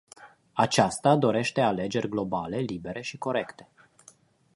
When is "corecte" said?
3.17-3.69